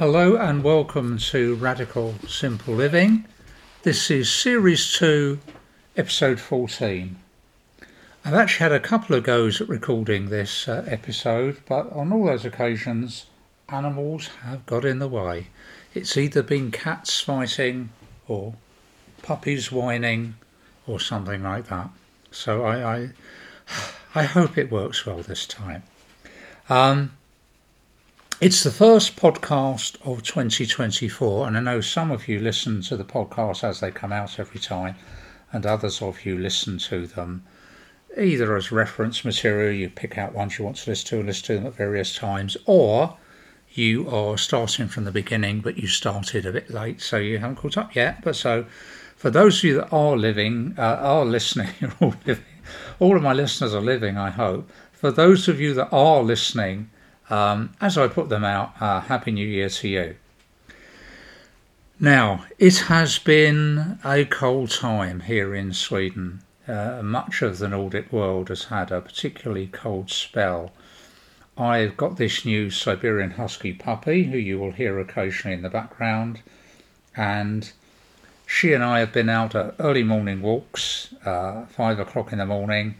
[0.00, 3.26] Hello and welcome to Radical Simple Living.
[3.82, 5.38] This is Series 2,
[5.94, 7.16] Episode 14.
[8.24, 12.24] I've actually had a couple of goes at recording this uh, episode, but on all
[12.24, 13.26] those occasions,
[13.68, 15.48] animals have got in the way.
[15.92, 17.90] It's either been cats fighting
[18.26, 18.54] or
[19.20, 20.36] puppies whining
[20.86, 21.90] or something like that.
[22.30, 23.10] So I, I,
[24.14, 25.82] I hope it works well this time.
[26.70, 27.12] Um,
[28.40, 33.04] it's the first podcast of 2024, and I know some of you listen to the
[33.04, 34.94] podcasts as they come out every time,
[35.52, 37.44] and others of you listen to them
[38.16, 41.46] either as reference material, you pick out ones you want to listen to and listen
[41.48, 43.18] to them at various times, or
[43.72, 47.56] you are starting from the beginning, but you started a bit late, so you haven't
[47.56, 48.22] caught up yet.
[48.22, 48.64] But so,
[49.16, 52.44] for those of you that are living, uh, are listening, you're all living,
[53.00, 54.70] all of my listeners are living, I hope.
[54.92, 56.88] For those of you that are listening,
[57.30, 60.16] um, as I put them out, uh, Happy New Year to you.
[61.98, 66.42] Now, it has been a cold time here in Sweden.
[66.66, 70.72] Uh, much of the Nordic world has had a particularly cold spell.
[71.58, 76.40] I've got this new Siberian Husky puppy, who you will hear occasionally in the background,
[77.14, 77.70] and
[78.46, 82.46] she and I have been out at early morning walks, uh, five o'clock in the
[82.46, 82.94] morning,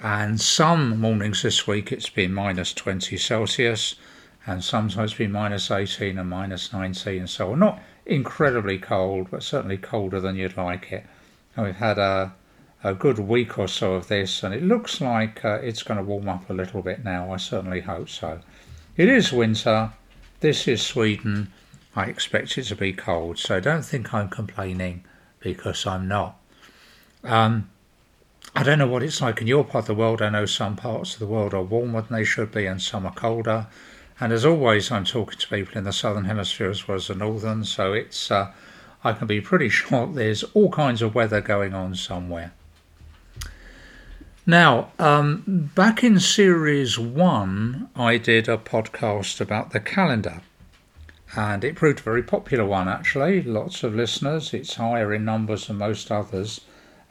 [0.00, 3.96] and some mornings this week it's been minus 20 Celsius,
[4.46, 7.58] and sometimes been minus 18 and minus 19 and so on.
[7.58, 11.04] Not incredibly cold, but certainly colder than you'd like it.
[11.56, 12.34] And we've had a,
[12.84, 16.04] a good week or so of this, and it looks like uh, it's going to
[16.04, 17.32] warm up a little bit now.
[17.32, 18.40] I certainly hope so.
[18.96, 19.92] It is winter.
[20.40, 21.52] This is Sweden.
[21.96, 25.04] I expect it to be cold, so don't think I'm complaining
[25.40, 26.38] because I'm not.
[27.24, 27.70] Um,
[28.56, 30.22] I don't know what it's like in your part of the world.
[30.22, 33.04] I know some parts of the world are warmer than they should be and some
[33.04, 33.66] are colder.
[34.18, 37.14] And as always, I'm talking to people in the southern hemisphere as well as the
[37.14, 38.52] northern, so it's uh,
[39.04, 42.54] I can be pretty sure there's all kinds of weather going on somewhere.
[44.46, 50.40] Now, um, back in series one, I did a podcast about the calendar,
[51.36, 53.42] and it proved a very popular one actually.
[53.42, 56.62] Lots of listeners, it's higher in numbers than most others.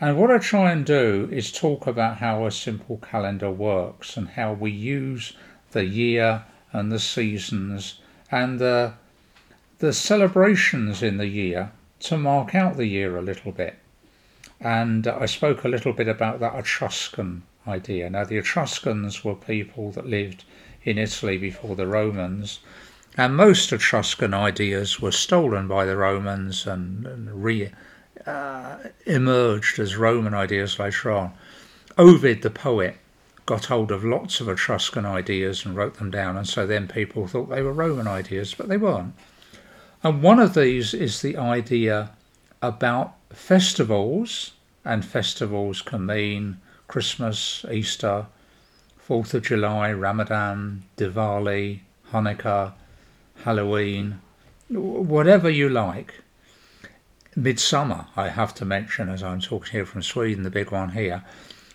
[0.05, 4.29] And what I try and do is talk about how a simple calendar works and
[4.29, 5.33] how we use
[5.71, 8.93] the year and the seasons and the,
[9.79, 11.71] the celebrations in the year
[12.01, 13.79] to mark out the year a little bit.
[14.61, 18.07] And I spoke a little bit about that Etruscan idea.
[18.07, 20.43] Now, the Etruscans were people that lived
[20.83, 22.59] in Italy before the Romans,
[23.17, 27.71] and most Etruscan ideas were stolen by the Romans and, and re
[28.25, 31.33] uh, emerged as Roman ideas later on.
[31.97, 32.97] Ovid, the poet,
[33.45, 37.27] got hold of lots of Etruscan ideas and wrote them down, and so then people
[37.27, 39.13] thought they were Roman ideas, but they weren't.
[40.03, 42.11] And one of these is the idea
[42.61, 44.51] about festivals,
[44.83, 48.27] and festivals can mean Christmas, Easter,
[48.97, 51.81] Fourth of July, Ramadan, Diwali,
[52.11, 52.73] Hanukkah,
[53.43, 54.19] Halloween,
[54.69, 56.21] whatever you like.
[57.35, 61.23] Midsummer, I have to mention, as I'm talking here from Sweden, the big one here.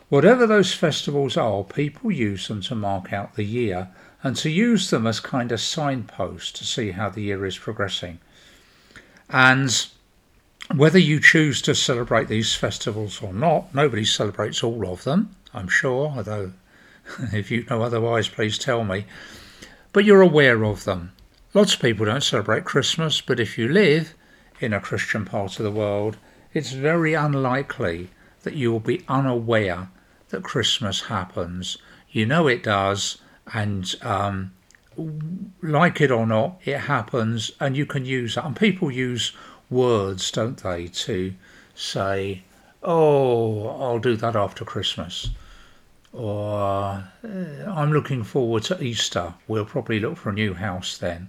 [0.09, 3.89] Whatever those festivals are, people use them to mark out the year
[4.23, 8.21] and to use them as kind of signposts to see how the year is progressing.
[9.29, 9.87] And
[10.75, 15.69] whether you choose to celebrate these festivals or not, nobody celebrates all of them, I'm
[15.69, 16.53] sure, although
[17.33, 19.05] if you know otherwise, please tell me.
[19.93, 21.13] But you're aware of them.
[21.53, 24.15] Lots of people don't celebrate Christmas, but if you live
[24.61, 26.17] in a Christian part of the world,
[26.53, 28.11] it's very unlikely
[28.43, 29.89] that you will be unaware
[30.29, 31.79] that Christmas happens.
[32.11, 33.19] You know it does,
[33.53, 34.53] and um,
[35.63, 38.45] like it or not, it happens, and you can use that.
[38.45, 39.33] And people use
[39.69, 41.35] words, don't they, to
[41.75, 42.43] say,
[42.83, 45.31] "Oh, I'll do that after Christmas,"
[46.13, 49.35] or "I'm looking forward to Easter.
[49.47, 51.29] We'll probably look for a new house then,"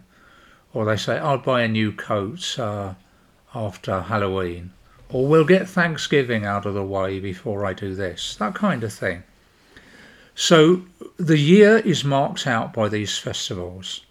[0.73, 2.95] or they say, "I'll buy a new coat." Uh,
[3.53, 4.71] after Halloween,
[5.09, 8.93] or we'll get Thanksgiving out of the way before I do this, that kind of
[8.93, 9.23] thing.
[10.35, 10.83] So
[11.17, 14.01] the year is marked out by these festivals,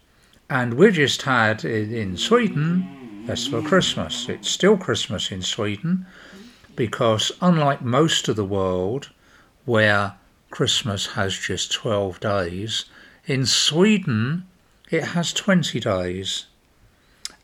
[0.49, 4.29] and we just had in Sweden Festival Christmas.
[4.29, 6.05] It's still Christmas in Sweden
[6.75, 9.09] because, unlike most of the world
[9.65, 10.13] where
[10.49, 12.85] Christmas has just 12 days,
[13.25, 14.45] in Sweden
[14.89, 16.45] it has 20 days.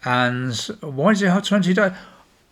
[0.07, 1.92] And why does it have 20 days?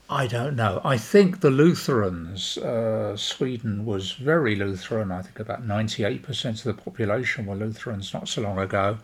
[0.10, 0.82] I don't know.
[0.84, 5.10] I think the Lutherans, uh, Sweden was very Lutheran.
[5.10, 8.98] I think about 98% of the population were Lutherans not so long ago.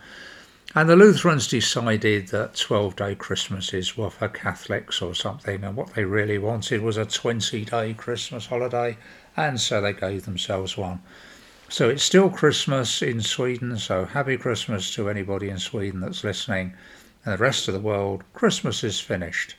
[0.74, 5.94] And the Lutherans decided that 12 day Christmases were for Catholics or something, and what
[5.94, 8.98] they really wanted was a 20 day Christmas holiday,
[9.34, 11.00] and so they gave themselves one.
[11.70, 16.74] So it's still Christmas in Sweden, so happy Christmas to anybody in Sweden that's listening.
[17.24, 19.54] And the rest of the world, Christmas is finished.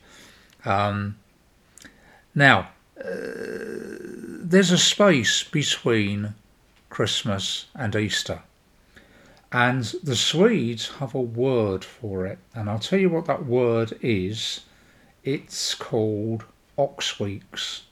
[0.66, 1.18] Um,
[2.36, 2.70] now,
[3.00, 3.10] uh,
[4.54, 6.36] there's a space between
[6.90, 8.42] Christmas and Easter.
[9.52, 12.40] And the Swedes have a word for it.
[12.54, 14.62] And I'll tell you what that word is.
[15.24, 16.44] It's called
[16.78, 17.84] ox weeks.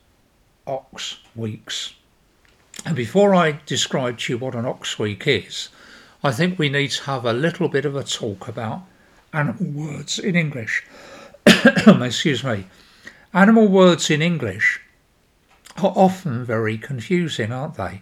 [0.67, 1.93] Ox weeks.
[2.85, 5.69] And before I describe to you what an ox week is,
[6.23, 8.81] I think we need to have a little bit of a talk about
[9.33, 10.85] animal words in English.
[11.45, 12.65] Excuse me.
[13.33, 14.81] Animal words in English
[15.77, 18.01] are often very confusing, aren't they?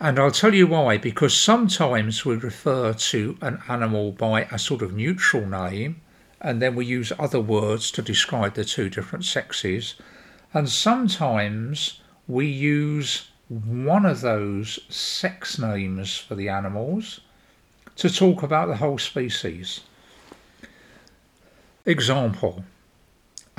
[0.00, 4.82] And I'll tell you why, because sometimes we refer to an animal by a sort
[4.82, 6.00] of neutral name,
[6.40, 9.94] and then we use other words to describe the two different sexes,
[10.54, 17.20] and sometimes we use one of those sex names for the animals
[17.96, 19.80] to talk about the whole species.
[21.86, 22.64] Example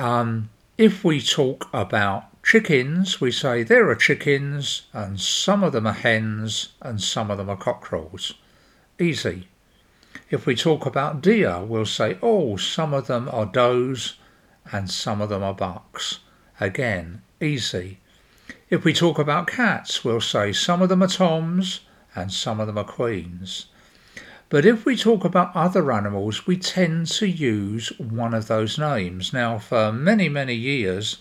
[0.00, 5.86] um, if we talk about chickens, we say there are chickens, and some of them
[5.86, 8.32] are hens, and some of them are cockerels.
[8.98, 9.48] Easy.
[10.30, 14.14] If we talk about deer, we'll say, oh, some of them are does,
[14.72, 16.20] and some of them are bucks.
[16.58, 17.98] Again, easy.
[18.70, 21.80] If we talk about cats, we'll say some of them are toms,
[22.14, 23.66] and some of them are queens.
[24.50, 29.32] But if we talk about other animals, we tend to use one of those names.
[29.32, 31.18] Now, for many, many years,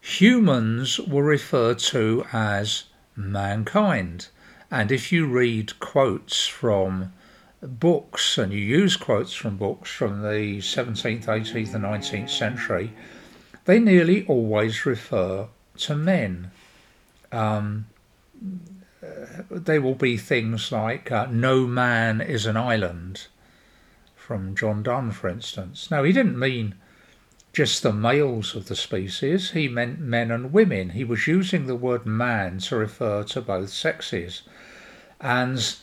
[0.00, 2.84] humans were referred to as
[3.14, 4.28] mankind.
[4.70, 7.12] And if you read quotes from
[7.60, 12.94] books and you use quotes from books from the 17th, 18th, and 19th century,
[13.66, 16.50] they nearly always refer to men.
[17.30, 17.86] Um,
[19.50, 23.26] they will be things like uh, No Man is an Island
[24.16, 25.90] from John Donne, for instance.
[25.90, 26.74] Now, he didn't mean
[27.52, 30.90] just the males of the species, he meant men and women.
[30.90, 34.42] He was using the word man to refer to both sexes.
[35.20, 35.74] And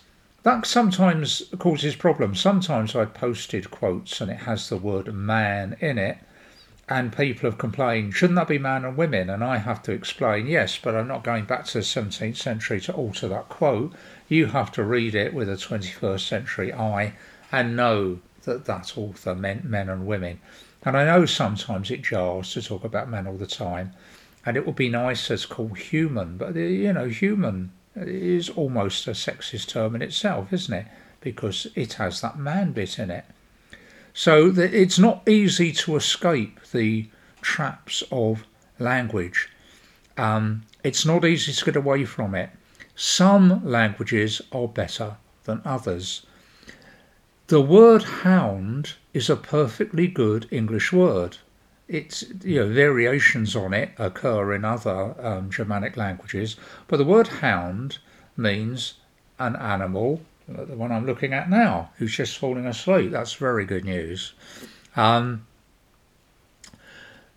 [0.44, 2.40] that sometimes causes problems.
[2.40, 6.20] Sometimes I posted quotes and it has the word man in it,
[6.88, 9.30] and people have complained, shouldn't that be man and women?
[9.30, 12.80] And I have to explain, yes, but I'm not going back to the 17th century
[12.82, 13.94] to alter that quote.
[14.28, 17.14] You have to read it with a 21st century eye
[17.52, 20.40] and know that that author meant men and women.
[20.84, 23.94] And I know sometimes it jars to talk about men all the time,
[24.46, 29.08] and it would be nicer to call human, but uh, you know, human is almost
[29.08, 30.86] a sexist term in itself, isn't it?
[31.22, 33.26] Because it has that man bit in it.
[34.18, 37.10] So it's not easy to escape the
[37.42, 38.46] traps of
[38.80, 39.50] language.
[40.16, 42.50] Um, it's not easy to get away from it.
[42.96, 46.26] Some languages are better than others.
[47.48, 51.40] The word hound is a perfectly good English word.
[51.90, 56.56] It's you know variations on it occur in other um, Germanic languages,
[56.88, 57.98] but the word hound
[58.38, 58.94] means
[59.40, 63.12] an animal, the one I'm looking at now, who's just falling asleep.
[63.12, 64.34] That's very good news.
[64.96, 65.46] Um,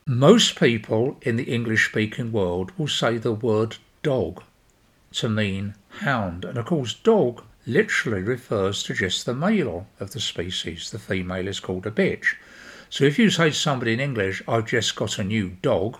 [0.06, 4.42] most people in the English speaking world will say the word dog
[5.12, 10.20] to mean hound, and of course, dog literally refers to just the male of the
[10.20, 10.90] species.
[10.90, 12.36] The female is called a bitch.
[12.90, 15.98] So if you say to somebody in English, I've just got a new dog,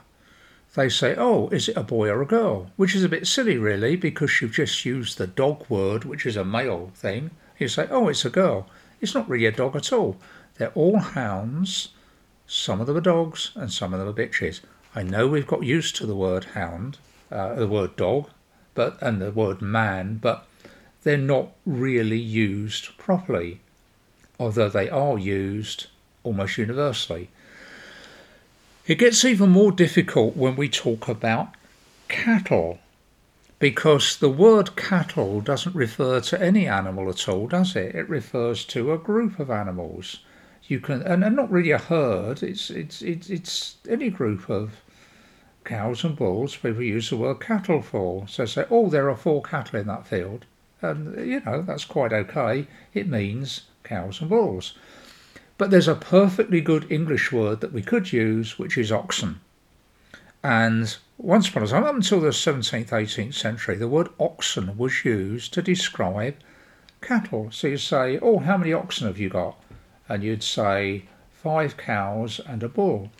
[0.75, 2.70] they say, oh, is it a boy or a girl?
[2.76, 6.37] Which is a bit silly, really, because you've just used the dog word, which is
[6.37, 7.30] a male thing.
[7.58, 8.68] You say, oh, it's a girl.
[9.00, 10.16] It's not really a dog at all.
[10.56, 11.88] They're all hounds.
[12.46, 14.60] Some of them are dogs and some of them are bitches.
[14.94, 16.98] I know we've got used to the word hound,
[17.30, 18.30] uh, the word dog,
[18.75, 20.46] but and the word man, but
[21.02, 23.60] they're not really used properly,
[24.40, 25.87] although they are used
[26.25, 27.28] almost universally.
[28.88, 31.54] It gets even more difficult when we talk about
[32.09, 32.78] cattle,
[33.59, 37.95] because the word cattle doesn't refer to any animal at all, does it?
[37.95, 40.21] It refers to a group of animals.
[40.66, 42.42] You can, and, and not really a herd.
[42.42, 44.80] It's it's it's it's any group of
[45.64, 46.57] cows and bulls.
[46.57, 48.26] People use the word cattle for.
[48.26, 50.47] So say, oh, there are four cattle in that field
[50.80, 52.66] and you know that's quite okay.
[52.95, 54.75] It means cows and bulls.
[55.59, 59.41] But there's a perfectly good English word that we could use, which is oxen.
[60.43, 65.05] And once upon a time, up until the 17th, 18th century, the word oxen was
[65.05, 66.37] used to describe
[67.00, 67.49] cattle.
[67.50, 69.61] So you say, oh, how many oxen have you got?
[70.09, 73.11] And you'd say, five cows and a bull.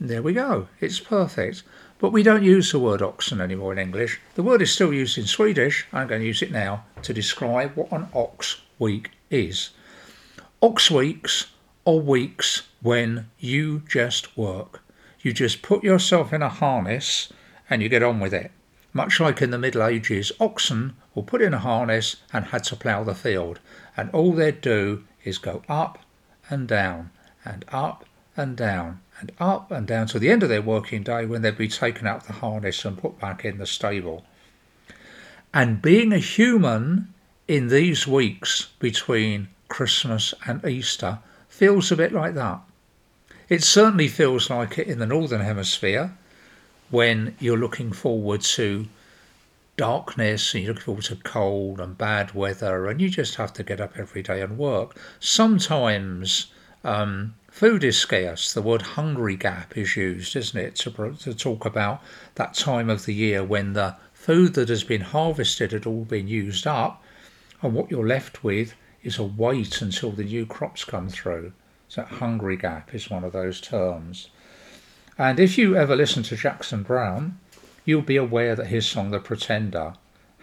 [0.00, 0.66] And there we go.
[0.80, 1.62] It's perfect.
[2.00, 4.20] But we don't use the word oxen anymore in English.
[4.34, 5.86] The word is still used in Swedish.
[5.92, 9.70] I'm going to use it now to describe what an ox week is.
[10.60, 11.46] Ox weeks
[11.88, 14.82] are weeks when you just work.
[15.22, 17.32] You just put yourself in a harness
[17.70, 18.50] and you get on with it.
[18.92, 22.76] Much like in the Middle Ages, oxen were put in a harness and had to
[22.76, 23.58] plough the field,
[23.96, 25.98] and all they'd do is go up
[26.50, 27.08] and down,
[27.42, 28.04] and up
[28.36, 31.56] and down, and up and down to the end of their working day when they'd
[31.56, 34.26] be taken out the harness and put back in the stable.
[35.54, 37.14] And being a human
[37.46, 41.20] in these weeks between Christmas and Easter
[41.58, 42.60] feels a bit like that.
[43.48, 46.16] It certainly feels like it in the Northern Hemisphere
[46.88, 48.86] when you're looking forward to
[49.76, 53.64] darkness and you're looking forward to cold and bad weather and you just have to
[53.64, 54.96] get up every day and work.
[55.18, 56.46] Sometimes
[56.84, 58.52] um, food is scarce.
[58.52, 62.00] The word hungry gap is used, isn't it, to, to talk about
[62.36, 66.28] that time of the year when the food that has been harvested had all been
[66.28, 67.02] used up
[67.62, 68.74] and what you're left with
[69.08, 71.52] is a wait until the new crops come through.
[71.88, 74.28] So hungry gap is one of those terms.
[75.16, 77.38] And if you ever listen to Jackson Browne,
[77.86, 79.94] you'll be aware that his song The Pretender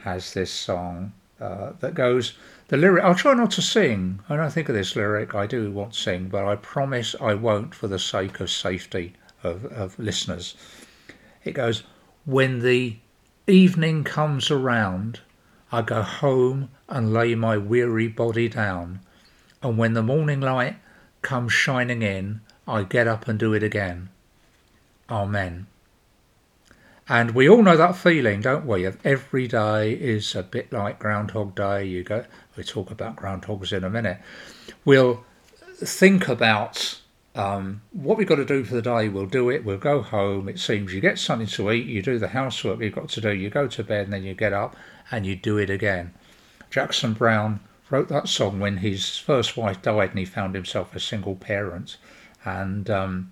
[0.01, 2.33] has this song uh, that goes
[2.69, 4.19] the lyric I'll try not to sing.
[4.27, 5.35] I think of this lyric.
[5.35, 9.13] I do want to sing, but I promise I won't for the sake of safety
[9.43, 10.55] of, of listeners.
[11.43, 11.83] It goes,
[12.25, 12.97] When the
[13.45, 15.19] evening comes around,
[15.75, 19.01] I go home and lay my weary body down.
[19.61, 20.77] And when the morning light
[21.21, 24.07] comes shining in, I get up and do it again.
[25.09, 25.67] Amen.
[27.09, 28.85] And we all know that feeling, don't we?
[28.85, 31.83] Of every day is a bit like Groundhog Day.
[31.83, 32.23] You go.
[32.55, 34.19] We talk about groundhogs in a minute.
[34.85, 35.25] We'll
[35.75, 37.01] think about
[37.35, 39.09] um, what we've got to do for the day.
[39.09, 39.65] We'll do it.
[39.65, 40.47] We'll go home.
[40.47, 41.85] It seems you get something to eat.
[41.85, 43.33] You do the housework you've got to do.
[43.33, 44.75] You go to bed and then you get up
[45.11, 46.13] and you do it again.
[46.69, 50.99] Jackson Browne wrote that song when his first wife died and he found himself a
[50.99, 51.97] single parent,
[52.43, 53.31] and um,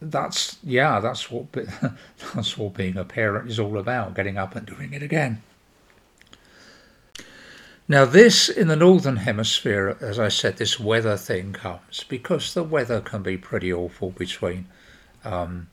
[0.00, 1.46] that's yeah, that's what
[2.34, 5.42] that's what being a parent is all about: getting up and doing it again.
[7.88, 12.62] Now, this in the northern hemisphere, as I said, this weather thing comes because the
[12.62, 14.66] weather can be pretty awful between
[15.24, 15.68] um,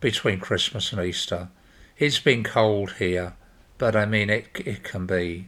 [0.00, 1.48] between Christmas and Easter.
[1.96, 3.34] It's been cold here,
[3.78, 5.46] but I mean it it can be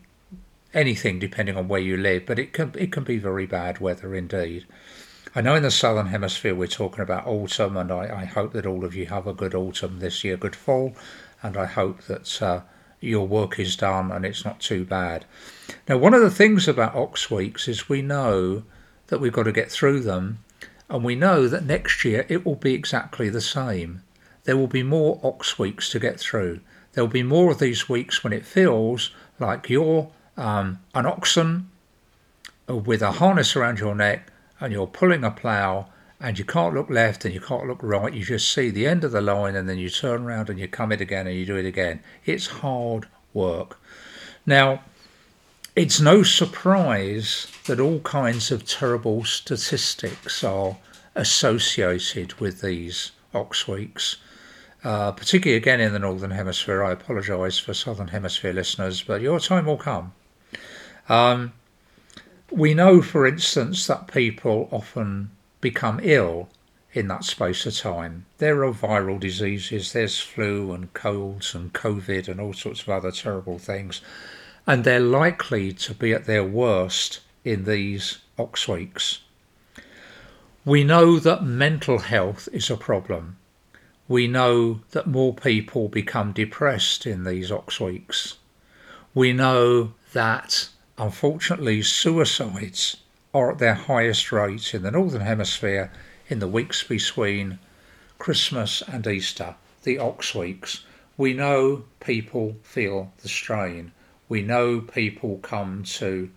[0.73, 4.15] anything depending on where you live, but it can it can be very bad weather
[4.15, 4.67] indeed.
[5.35, 8.67] I know in the southern hemisphere we're talking about autumn, and I, I hope that
[8.67, 10.95] all of you have a good autumn this year, good fall,
[11.43, 12.61] and I hope that uh,
[13.01, 15.25] your work is done and it's not too bad.
[15.89, 18.65] Now, one of the things about Ox Weeks is we know
[19.09, 20.45] that we've got to get through them,
[20.89, 24.03] and we know that next year it will be exactly the same.
[24.45, 26.61] There will be more Ox Weeks to get through.
[26.93, 31.71] There will be more of these weeks when it feels like you're um, an oxen
[32.67, 35.87] with a harness around your neck and you're pulling a plough
[36.21, 38.13] and you can't look left and you can't look right.
[38.13, 40.69] You just see the end of the line and then you turn around and you
[40.69, 42.03] come it again and you do it again.
[42.27, 43.79] It's hard work.
[44.45, 44.83] Now,
[45.75, 50.77] it's no surprise that all kinds of terrible statistics are
[51.15, 54.17] associated with these ox weeks,
[54.85, 56.83] uh, particularly again in the Northern Hemisphere.
[56.83, 60.13] I apologise for Southern Hemisphere listeners, but your time will come.
[61.09, 61.53] Um,
[62.51, 66.49] we know, for instance, that people often become ill
[66.93, 68.27] in that space of time.
[68.39, 73.13] There are viral diseases, there's flu and colds and COVID and all sorts of other
[73.13, 74.01] terrible things,
[74.67, 79.21] and they're likely to be at their worst in these ox weeks.
[80.65, 83.37] We know that mental health is a problem.
[84.09, 88.39] We know that more people become depressed in these ox weeks.
[89.15, 90.69] We know that
[91.01, 92.99] Unfortunately, suicides
[93.33, 95.93] are at their highest rate in the Northern Hemisphere
[96.29, 97.59] in the weeks between
[98.19, 100.85] Christmas and Easter, the Ox Weeks.
[101.17, 103.93] We know people feel the strain.
[104.29, 106.31] We know people come to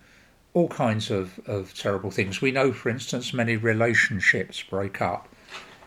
[0.53, 2.41] all kinds of, of terrible things.
[2.41, 5.27] We know, for instance, many relationships break up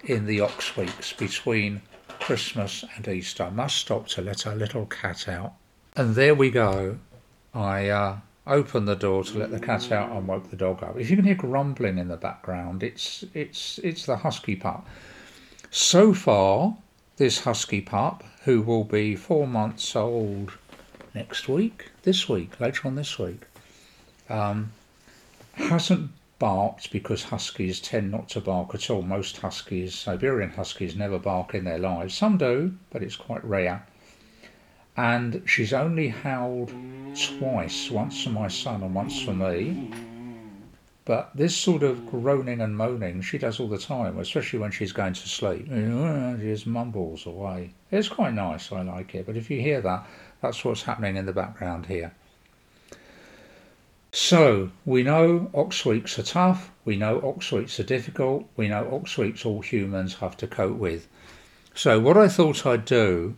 [0.05, 1.83] in the Ox Weeks between
[2.21, 3.45] Christmas and Easter.
[3.45, 5.55] I must stop to let our little cat out.
[5.97, 6.99] And there we go.
[7.55, 10.99] I uh, opened the door to let the cat out and woke the dog up.
[10.99, 14.87] If you can hear grumbling in the background, it's it's it's the husky pup.
[15.71, 16.77] So far,
[17.17, 20.53] this husky pup, who will be four months old
[21.15, 23.43] next week, this week, later on this week,
[24.29, 24.73] Um,
[25.55, 29.03] hasn't barked because huskies tend not to bark at all.
[29.03, 32.15] Most huskies, Siberian huskies, never bark in their lives.
[32.15, 33.87] Some do, but it's quite rare.
[34.97, 36.73] And she's only howled
[37.15, 39.91] twice, once for my son and once for me.
[41.05, 44.93] But this sort of groaning and moaning she does all the time, especially when she's
[44.93, 45.69] going to sleep.
[46.41, 47.75] She just mumbles away.
[47.93, 49.27] It's quite nice, I like it.
[49.27, 50.07] But if you hear that,
[50.41, 52.13] that's what's happening in the background here.
[54.13, 56.73] So we know ox weeks are tough.
[56.85, 58.49] We know ox weeks are difficult.
[58.57, 61.07] We know ox weeks all humans have to cope with.
[61.75, 63.37] So what I thought I'd do,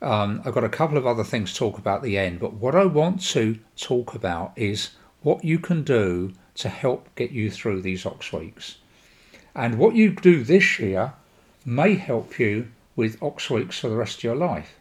[0.00, 2.54] um, I've got a couple of other things to talk about at the end, but
[2.54, 4.90] what I want to talk about is
[5.22, 8.78] what you can do to help get you through these ox weeks.
[9.54, 11.14] And what you do this year
[11.64, 14.74] may help you with ox weeks for the rest of your life.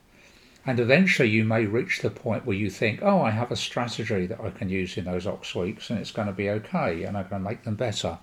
[0.65, 4.25] And eventually you may reach the point where you think, oh, I have a strategy
[4.25, 7.17] that I can use in those ox weeks and it's going to be okay and
[7.17, 8.17] I'm going to make them better.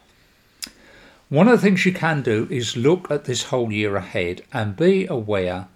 [1.31, 4.77] One of the things you can do is look at this whole year ahead and
[4.77, 5.69] be aware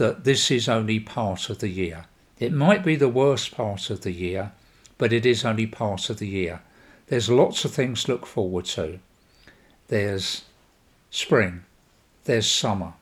[0.00, 2.06] that this is only part of the year.
[2.38, 4.50] It might be the worst part of the year,
[4.96, 6.62] but it is only part of the year.
[7.08, 8.98] There's lots of things to look forward to.
[9.88, 10.44] There's
[11.10, 11.64] spring,
[12.24, 12.94] there's summer,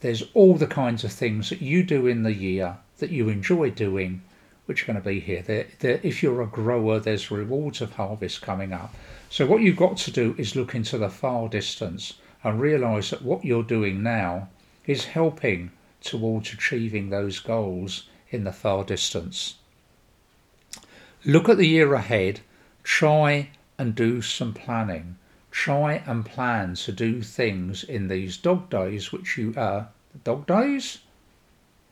[0.00, 3.68] there's all the kinds of things that you do in the year that you enjoy
[3.68, 4.22] doing,
[4.64, 5.44] which are going to be here.
[5.82, 8.94] If you're a grower, there's rewards of harvest coming up.
[9.28, 13.20] So what you've got to do is look into the far distance and realise that
[13.20, 14.48] what you're doing now
[14.86, 19.56] is helping towards achieving those goals in the far distance.
[21.24, 22.40] Look at the year ahead,
[22.82, 25.16] try and do some planning
[25.50, 29.86] try and plan to do things in these dog days, which you uh,
[30.24, 30.98] dog days.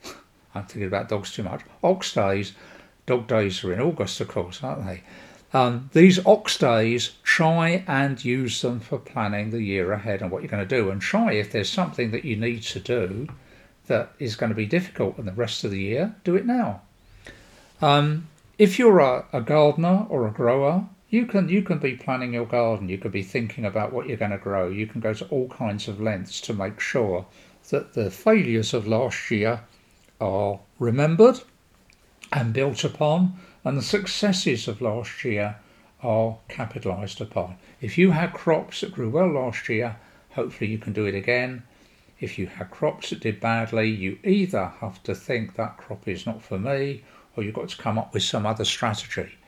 [0.55, 1.63] I'm thinking about dogs too much.
[1.83, 2.53] Ox days,
[3.07, 5.03] dog days are in August, of course, aren't they?
[5.53, 10.43] Um, these ox days, try and use them for planning the year ahead and what
[10.43, 13.29] you're going to do, and try if there's something that you need to do
[13.89, 16.83] that is going to be difficult in the rest of the year, do it now.
[17.83, 22.35] Um, if you're a, a gardener or a grower, you can you can be planning
[22.35, 25.15] your garden you could be thinking about what you're going to grow you can go
[25.15, 27.27] to all kinds of lengths to make sure
[27.71, 29.61] that the failures of last year
[30.21, 31.41] are remembered
[32.33, 33.33] and built upon
[33.65, 35.57] and the successes of last year
[36.03, 39.97] are capitalized upon if you had crops that grew well last year
[40.31, 41.63] hopefully you can do it again
[42.21, 46.27] if you had crops that did badly you either have to think that crop is
[46.27, 47.03] not for me
[47.37, 49.39] or you've got to come up with some other strategy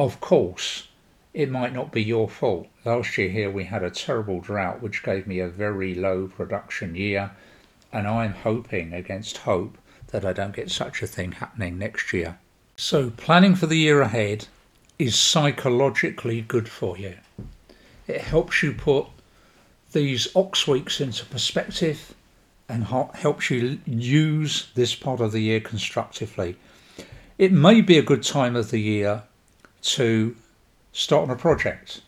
[0.00, 0.88] of course,
[1.34, 2.68] it might not be your fault.
[2.86, 6.94] Last year here we had a terrible drought which gave me a very low production
[6.94, 7.32] year,
[7.92, 9.76] and I'm hoping against hope
[10.06, 12.38] that I don't get such a thing happening next year.
[12.76, 14.46] So, planning for the year ahead
[14.98, 17.16] is psychologically good for you.
[18.06, 19.08] It helps you put
[19.92, 22.14] these ox weeks into perspective
[22.68, 26.56] and helps you use this part of the year constructively.
[27.36, 29.24] It may be a good time of the year
[29.82, 30.36] to
[30.92, 32.02] start on a project.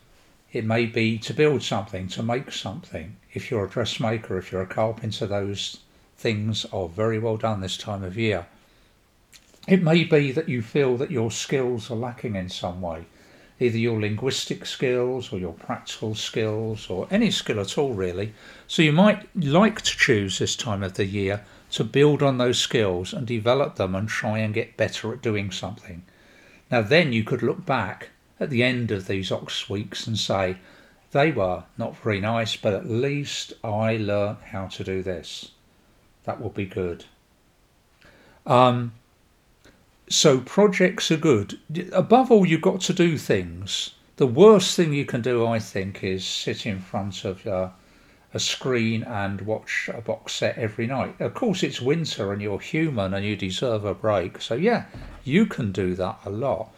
[0.52, 3.16] It may be to build something, to make something.
[3.32, 5.78] If you're a dressmaker, if you're a carpenter, those
[6.16, 8.46] things are very well done this time of year.
[9.66, 13.06] It may be that you feel that your skills are lacking in some way,
[13.62, 18.34] either your linguistic skills or your practical skills or any skill at all, really.
[18.66, 22.58] So you might like to choose this time of the year to build on those
[22.58, 26.02] skills and develop them and try and get better at doing something.
[26.70, 30.56] Now, then you could look back at the end of these Ox weeks and say,
[31.12, 35.52] they were not very nice, but at least I learnt how to do this.
[36.24, 37.04] That will be good.
[38.46, 38.92] Um,
[40.12, 41.58] so projects are good.
[41.92, 43.94] Above all, you've got to do things.
[44.16, 47.70] The worst thing you can do, I think, is sit in front of uh,
[48.34, 51.20] a screen and watch a box set every night.
[51.20, 54.40] Of course, it's winter and you're human and you deserve a break.
[54.40, 54.84] So, yeah,
[55.24, 56.72] you can do that a lot.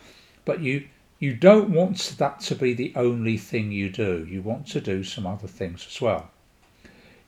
[0.45, 0.87] But you,
[1.19, 4.27] you don't want that to be the only thing you do.
[4.31, 6.31] You want to do some other things as well.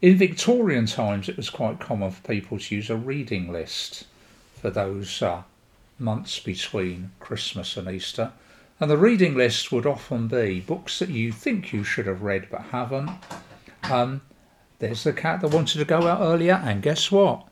[0.03, 4.05] In Victorian times, it was quite common for people to use a reading list
[4.55, 5.43] for those uh,
[5.99, 8.33] months between Christmas and Easter.
[8.79, 12.49] And the reading list would often be books that you think you should have read
[12.51, 13.11] but haven't,
[13.85, 14.21] um,
[14.79, 17.49] there's the cat that wanted to go out earlier, and guess what?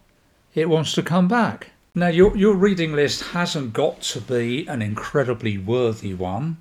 [0.55, 1.71] It wants to come back.
[1.95, 6.59] Now, your, your reading list hasn't got to be an incredibly worthy one.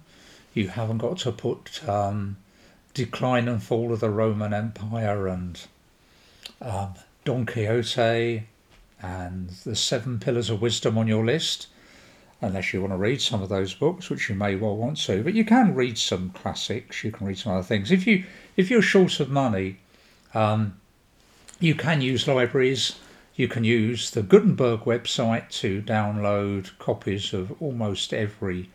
[0.53, 2.37] You haven't got to put um,
[2.93, 5.59] Decline and Fall of the Roman Empire and
[6.61, 6.93] um,
[7.25, 8.43] Don Quixote
[9.01, 11.67] and the Seven Pillars of Wisdom on your list.
[12.43, 15.23] Unless you want to read some of those books, which you may well want to.
[15.23, 17.03] But you can read some classics.
[17.03, 17.91] You can read some other things.
[17.91, 18.25] If you
[18.57, 19.77] if you're short of money,
[20.33, 20.79] um,
[21.59, 22.99] you can use libraries.
[23.35, 28.69] You can use the Gutenberg website to download copies of almost every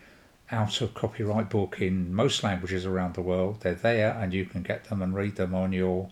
[0.50, 3.60] out of copyright book in most languages around the world.
[3.60, 6.08] They're there, and you can get them and read them on your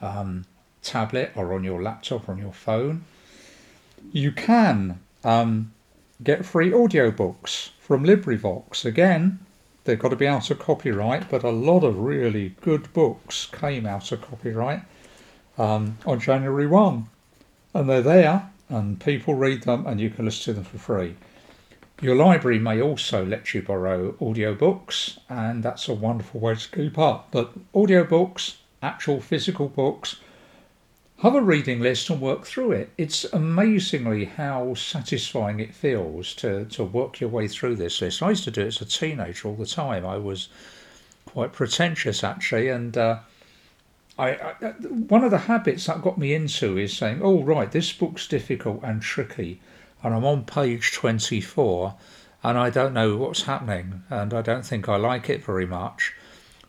[0.00, 0.44] um,
[0.82, 3.04] tablet or on your laptop or on your phone.
[4.12, 5.72] You can um,
[6.22, 8.84] get free audiobooks from LibriVox.
[8.84, 9.38] Again,
[9.84, 13.86] they've got to be out of copyright, but a lot of really good books came
[13.86, 14.82] out of copyright
[15.56, 17.06] um, on January 1.
[17.74, 21.16] And they're there, and people read them, and you can listen to them for free.
[22.00, 26.96] Your library may also let you borrow audiobooks, and that's a wonderful way to keep
[26.98, 27.28] up.
[27.32, 30.16] But audiobooks, actual physical books,
[31.20, 32.90] have a reading list and work through it.
[32.96, 38.22] It's amazingly how satisfying it feels to, to work your way through this list.
[38.22, 40.06] I used to do it as a teenager all the time.
[40.06, 40.48] I was
[41.26, 43.18] quite pretentious actually, and uh,
[44.16, 44.52] I, I,
[45.08, 48.80] one of the habits that got me into is saying, "Oh right, this book's difficult
[48.84, 49.60] and tricky,
[50.04, 51.94] and I'm on page 24,
[52.44, 56.14] and I don't know what's happening, and I don't think I like it very much,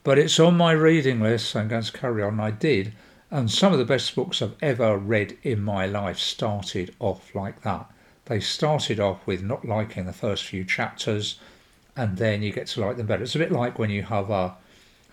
[0.04, 1.52] but it's on my reading list.
[1.52, 2.94] So I'm going to carry on." I did
[3.32, 7.62] and some of the best books I've ever read in my life started off like
[7.62, 7.86] that.
[8.26, 11.40] They started off with not liking the first few chapters,
[11.96, 13.24] and then you get to like them better.
[13.24, 14.56] It's a bit like when you have a,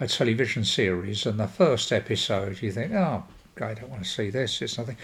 [0.01, 3.25] a television series, and the first episode you think, oh,
[3.61, 4.97] I don't want to see this, it's nothing.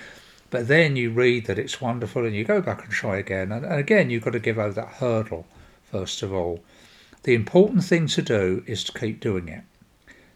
[0.50, 3.52] But then you read that it's wonderful, and you go back and try again.
[3.52, 5.46] And, and again, you've got to give over that hurdle,
[5.90, 6.62] first of all.
[7.24, 9.64] The important thing to do is to keep doing it.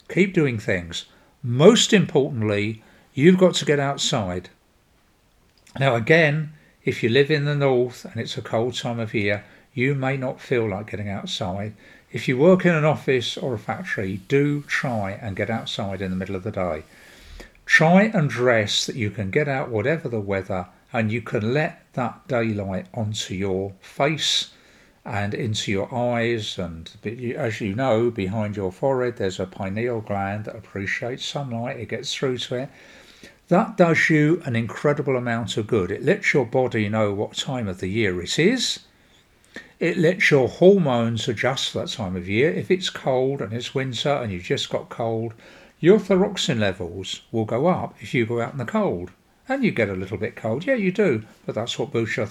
[0.09, 1.07] Keep doing things
[1.47, 2.83] most importantly,
[3.15, 4.49] you've got to get outside.
[5.79, 6.53] Now, again,
[6.85, 10.17] if you live in the north and it's a cold time of year, you may
[10.17, 11.75] not feel like getting outside.
[12.11, 16.11] If you work in an office or a factory, do try and get outside in
[16.11, 16.83] the middle of the day.
[17.65, 21.85] Try and dress that you can get out whatever the weather and you can let
[21.93, 24.51] that daylight onto your face
[25.07, 26.59] and into your eyes.
[26.59, 26.91] And
[27.37, 32.13] as you know, behind your forehead, there's a pineal gland that appreciates sunlight, it gets
[32.13, 32.69] through to it.
[33.49, 35.93] That does you an incredible amount of good.
[35.93, 38.81] It lets your body know what time of the year it is.
[39.79, 42.51] It lets your hormones adjust that time of year.
[42.51, 45.35] If it's cold and it's winter and you've just got cold,
[45.79, 49.13] your thyroxine levels will go up if you go out in the cold.
[49.49, 50.67] And you get a little bit cold.
[50.67, 51.25] Yeah, you do.
[51.45, 52.25] But that's what boosts your.
[52.25, 52.29] Uh,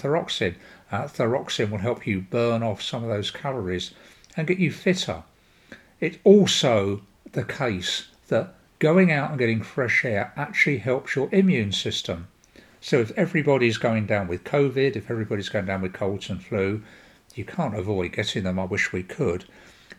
[1.08, 3.92] thyroxine will help you burn off some of those calories
[4.36, 5.24] and get you fitter.
[6.00, 7.02] It's also
[7.32, 12.28] the case that going out and getting fresh air actually helps your immune system.
[12.82, 16.84] So if everybody's going down with COVID, if everybody's going down with colds and flu,
[17.34, 18.60] you can't avoid getting them.
[18.60, 19.46] I wish we could.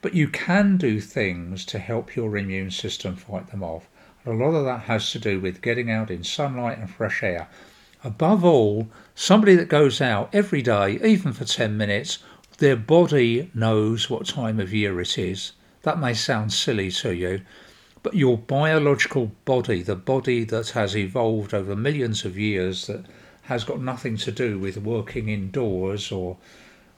[0.02, 3.88] But you can do things to help your immune system fight them off.
[4.26, 7.46] A lot of that has to do with getting out in sunlight and fresh air.
[8.02, 12.18] Above all, somebody that goes out every day, even for 10 minutes,
[12.58, 15.52] their body knows what time of year it is.
[15.82, 17.42] That may sound silly to you,
[18.02, 23.04] but your biological body, the body that has evolved over millions of years, that
[23.42, 26.36] has got nothing to do with working indoors or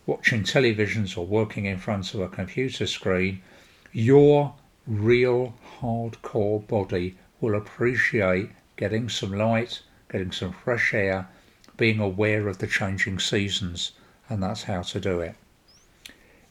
[0.06, 3.42] watching televisions or working in front of a computer screen,
[3.92, 4.54] your
[4.88, 11.28] real hardcore body will appreciate getting some light, getting some fresh air,
[11.76, 13.92] being aware of the changing seasons,
[14.30, 15.36] and that's how to do it.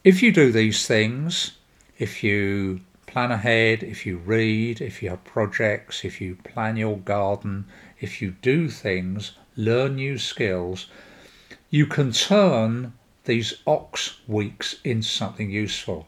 [0.04, 1.54] If you do these things,
[1.97, 6.97] if you plan ahead, if you read, if you have projects, if you plan your
[6.97, 7.65] garden,
[8.00, 10.88] if you do things, learn new skills,
[11.71, 12.93] you can turn
[13.26, 16.08] these ox weeks into something useful.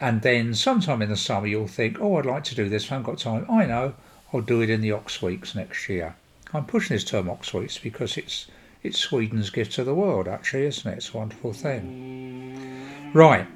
[0.00, 2.94] And then sometime in the summer you'll think, oh, I'd like to do this, I
[2.94, 3.46] haven't got time.
[3.50, 3.94] I know,
[4.32, 6.14] I'll do it in the Ox Weeks next year.
[6.54, 8.46] I'm pushing this term Ox Weeks because it's
[8.82, 10.98] it's Sweden's gift to the world, actually, isn't it?
[10.98, 13.10] It's a wonderful thing.
[13.12, 13.46] Right,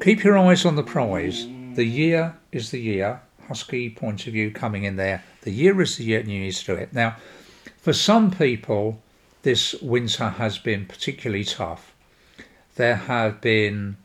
[0.00, 1.46] keep your eyes on the prize.
[1.74, 3.20] The year is the year.
[3.46, 5.22] Husky point of view coming in there.
[5.42, 6.94] The year is the year, and you need to do it.
[6.94, 7.16] Now,
[7.76, 9.02] for some people,
[9.42, 11.92] this winter has been particularly tough.
[12.76, 13.96] There have been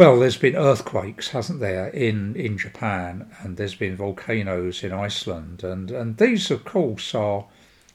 [0.00, 5.62] well, there's been earthquakes, hasn't there, in, in Japan, and there's been volcanoes in Iceland,
[5.62, 7.44] and, and these, of course, are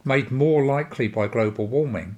[0.04, 2.18] made more likely by global warming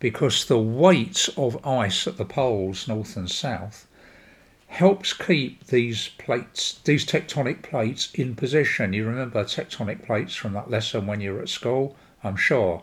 [0.00, 3.86] because the weight of ice at the poles, north and south,
[4.68, 8.94] helps keep these plates, these tectonic plates, in position.
[8.94, 12.82] You remember tectonic plates from that lesson when you were at school, I'm sure.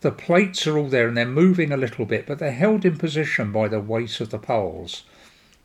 [0.00, 2.98] the plates are all there and they're moving a little bit, but they're held in
[2.98, 5.04] position by the weight of the poles.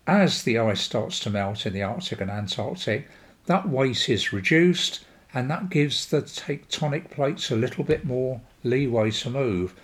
[0.08, 3.08] As the ice starts to melt in the Arctic and Antarctic,
[3.46, 9.12] that weight is reduced and that gives the tectonic plates a little bit more leeway
[9.12, 9.76] to move.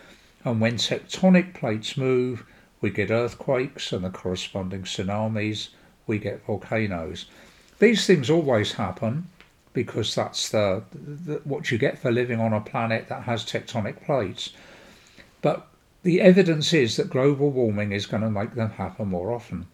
[0.43, 2.45] And when tectonic plates move,
[2.81, 5.69] we get earthquakes and the corresponding tsunamis,
[6.07, 7.25] we get volcanoes.
[7.79, 9.27] These things always happen
[9.73, 14.03] because that's the, the, what you get for living on a planet that has tectonic
[14.03, 14.53] plates.
[15.41, 15.67] But
[16.03, 19.67] the evidence is that global warming is going to make them happen more often.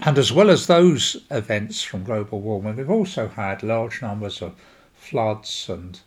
[0.00, 4.54] And as well as those events from global warming, we've also had large numbers of
[4.94, 5.98] floods and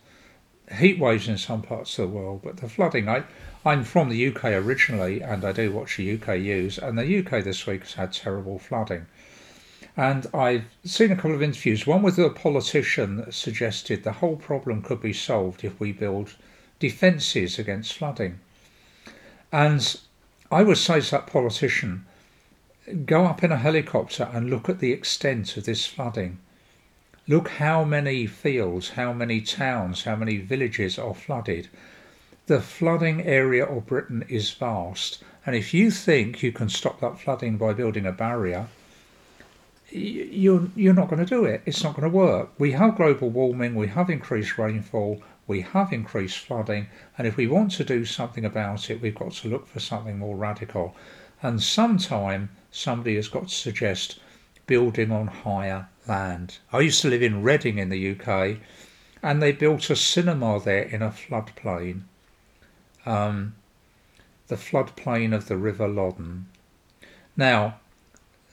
[0.77, 2.41] heat waves in some parts of the world.
[2.43, 3.23] But the flooding, I,
[3.65, 7.43] I'm from the UK originally, and I do watch the UK news, and the UK
[7.43, 9.07] this week has had terrible flooding.
[9.97, 11.85] And I've seen a couple of interviews.
[11.85, 16.35] One with a politician that suggested the whole problem could be solved if we build
[16.79, 18.39] defences against flooding.
[19.51, 19.99] And
[20.49, 22.05] I would say to that politician,
[23.05, 26.39] go up in a helicopter and look at the extent of this flooding.
[27.27, 31.69] Look how many fields, how many towns, how many villages are flooded.
[32.47, 37.19] The flooding area of Britain is vast, and if you think you can stop that
[37.19, 38.67] flooding by building a barrier,
[39.91, 41.61] you're you're not going to do it.
[41.65, 42.49] It's not going to work.
[42.57, 47.47] We have global warming, we have increased rainfall, we have increased flooding, and if we
[47.47, 50.95] want to do something about it, we've got to look for something more radical.
[51.43, 54.19] And sometime somebody has got to suggest
[54.65, 56.57] building on higher land.
[56.71, 58.57] I used to live in Reading in the UK,
[59.21, 62.03] and they built a cinema there in a floodplain,
[63.05, 63.55] um,
[64.47, 66.47] the floodplain of the River Loddon.
[67.35, 67.79] Now,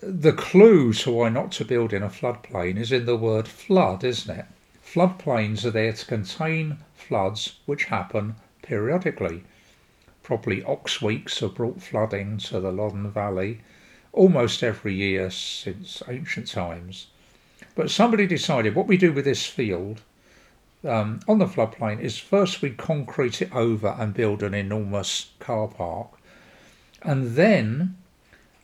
[0.00, 4.04] the clue to why not to build in a floodplain is in the word flood,
[4.04, 4.46] isn't it?
[4.84, 9.44] Floodplains are there to contain floods which happen periodically.
[10.22, 13.60] Probably ox weeks have brought flooding to the Loddon Valley
[14.12, 17.06] almost every year since ancient times.
[17.74, 20.00] But somebody decided what we do with this field
[20.84, 25.68] um, on the floodplain is first we concrete it over and build an enormous car
[25.68, 26.08] park,
[27.02, 27.96] and then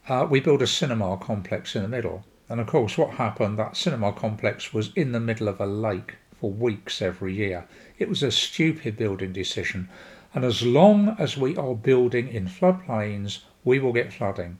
[0.08, 2.24] uh, we build a cinema complex in the middle.
[2.48, 6.16] And of course, what happened, that cinema complex was in the middle of a lake
[6.38, 7.66] for weeks every year.
[7.98, 9.88] It was a stupid building decision.
[10.34, 14.58] And as long as we are building in floodplains, we will get flooding.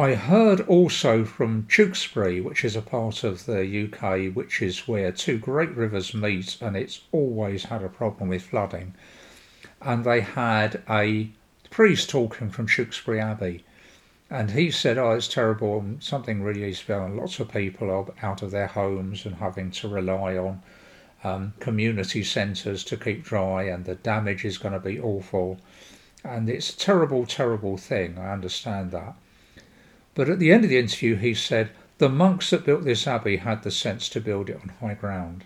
[0.00, 5.12] I heard also from Tewkesbury, which is a part of the UK, which is where
[5.12, 8.94] two great rivers meet, and it's always had a problem with flooding.
[9.82, 11.28] And they had a
[11.68, 13.62] priest talking from Tewkesbury Abbey,
[14.30, 15.84] and he said, "Oh, it's terrible.
[15.98, 17.18] Something really is going.
[17.18, 20.62] Lots of people are out of their homes and having to rely on
[21.22, 25.60] um, community centres to keep dry, and the damage is going to be awful.
[26.24, 28.16] And it's a terrible, terrible thing.
[28.16, 29.14] I understand that."
[30.14, 33.36] But at the end of the interview, he said, "The monks that built this abbey
[33.36, 35.44] had the sense to build it on high ground."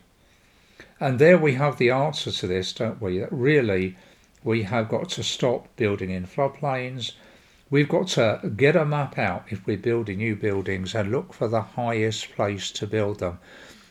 [0.98, 3.18] And there we have the answer to this, don't we?
[3.18, 3.96] That really
[4.42, 7.12] we have got to stop building in floodplains
[7.74, 11.48] We've got to get a map out if we're building new buildings and look for
[11.48, 13.40] the highest place to build them.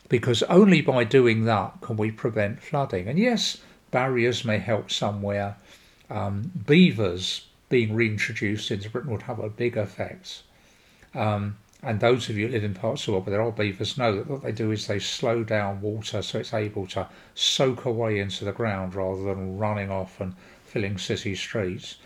[0.07, 3.09] Because only by doing that can we prevent flooding.
[3.09, 3.57] And yes,
[3.91, 5.57] barriers may help somewhere.
[6.09, 10.43] Um, beavers being reintroduced into Britain would have a big effect.
[11.13, 13.51] Um, and those of you who live in parts of the world where there are
[13.51, 17.07] beavers know that what they do is they slow down water so it's able to
[17.35, 20.33] soak away into the ground rather than running off and
[20.65, 21.97] filling city streets.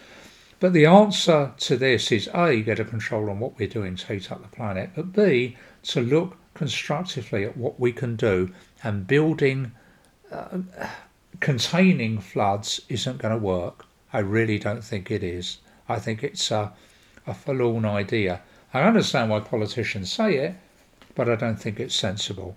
[0.59, 4.13] But the answer to this is A, get a control on what we're doing to
[4.13, 8.51] heat up the planet, but B, to look constructively at what we can do
[8.83, 9.73] and building,
[10.31, 10.57] uh,
[11.39, 13.85] containing floods isn't going to work.
[14.11, 15.59] I really don't think it is.
[15.87, 16.73] I think it's a,
[17.27, 18.41] a forlorn idea.
[18.73, 20.55] I understand why politicians say it,
[21.15, 22.55] but I don't think it's sensible.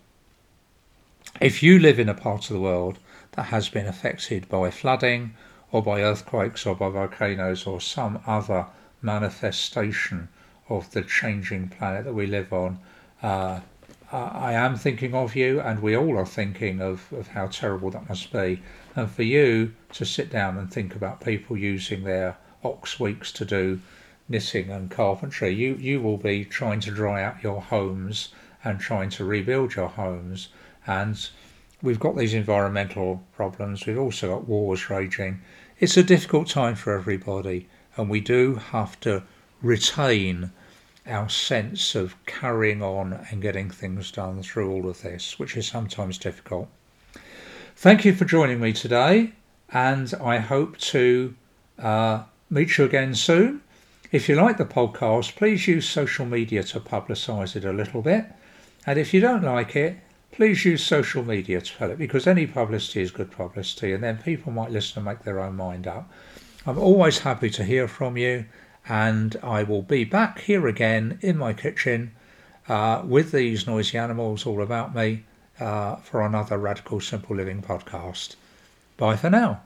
[1.40, 2.98] If you live in a part of the world
[3.32, 5.34] that has been affected by flooding
[5.70, 8.66] or by earthquakes or by volcanoes or some other
[9.02, 10.28] manifestation
[10.68, 12.78] of the changing planet that we live on.
[13.22, 13.60] Uh,
[14.12, 18.08] I am thinking of you, and we all are thinking of, of how terrible that
[18.08, 18.60] must be.
[18.96, 23.44] And for you to sit down and think about people using their ox weeks to
[23.44, 23.80] do
[24.30, 28.30] knitting and carpentry, you, you will be trying to dry out your homes
[28.64, 30.48] and trying to rebuild your homes.
[30.86, 31.28] And
[31.82, 35.42] we've got these environmental problems, we've also got wars raging.
[35.78, 39.22] It's a difficult time for everybody, and we do have to
[39.60, 40.52] retain
[41.06, 45.66] our sense of carrying on and getting things done through all of this, which is
[45.66, 46.68] sometimes difficult.
[47.76, 49.32] Thank you for joining me today.
[49.72, 51.34] and I hope to
[51.78, 53.62] uh, meet you again soon.
[54.12, 58.26] If you like the podcast, please use social media to publicise it a little bit.
[58.84, 59.98] And if you don't like it,
[60.32, 64.18] please use social media to tell it because any publicity is good publicity and then
[64.18, 66.10] people might listen and make their own mind up.
[66.66, 68.46] I'm always happy to hear from you
[68.88, 72.12] and I will be back here again in my kitchen
[72.68, 75.24] uh, with these noisy animals all about me
[75.60, 78.34] uh, for another Radical Simple Living podcast.
[78.96, 79.62] Bye for now.